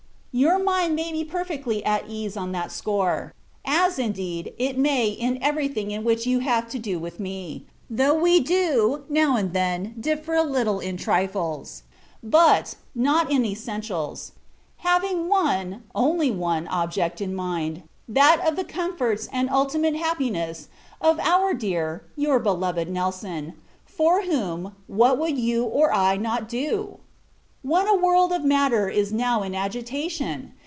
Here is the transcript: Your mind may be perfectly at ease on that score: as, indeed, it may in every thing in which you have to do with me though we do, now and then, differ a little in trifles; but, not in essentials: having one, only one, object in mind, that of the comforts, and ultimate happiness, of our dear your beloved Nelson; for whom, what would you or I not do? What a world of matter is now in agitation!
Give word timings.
Your 0.33 0.59
mind 0.63 0.95
may 0.95 1.11
be 1.11 1.25
perfectly 1.25 1.83
at 1.83 2.05
ease 2.07 2.37
on 2.37 2.53
that 2.53 2.71
score: 2.71 3.33
as, 3.65 3.99
indeed, 3.99 4.53
it 4.57 4.77
may 4.77 5.09
in 5.09 5.37
every 5.43 5.67
thing 5.67 5.91
in 5.91 6.05
which 6.05 6.25
you 6.25 6.39
have 6.39 6.69
to 6.69 6.79
do 6.79 6.97
with 6.97 7.19
me 7.19 7.65
though 7.89 8.13
we 8.13 8.39
do, 8.39 9.03
now 9.09 9.35
and 9.35 9.51
then, 9.51 9.93
differ 9.99 10.33
a 10.35 10.41
little 10.41 10.79
in 10.79 10.95
trifles; 10.95 11.83
but, 12.23 12.75
not 12.95 13.29
in 13.29 13.43
essentials: 13.43 14.31
having 14.77 15.27
one, 15.27 15.83
only 15.93 16.31
one, 16.31 16.65
object 16.69 17.19
in 17.19 17.35
mind, 17.35 17.83
that 18.07 18.39
of 18.47 18.55
the 18.55 18.63
comforts, 18.63 19.27
and 19.33 19.49
ultimate 19.49 19.97
happiness, 19.97 20.69
of 21.01 21.19
our 21.19 21.53
dear 21.53 22.05
your 22.15 22.39
beloved 22.39 22.87
Nelson; 22.89 23.53
for 23.85 24.21
whom, 24.21 24.73
what 24.87 25.17
would 25.19 25.37
you 25.37 25.65
or 25.65 25.93
I 25.93 26.15
not 26.15 26.47
do? 26.47 26.99
What 27.63 27.87
a 27.87 27.93
world 27.93 28.31
of 28.33 28.43
matter 28.43 28.89
is 28.89 29.13
now 29.13 29.43
in 29.43 29.53
agitation! 29.53 30.53